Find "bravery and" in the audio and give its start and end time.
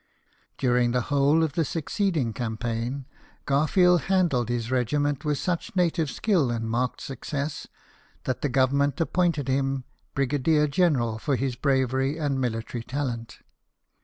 11.55-12.41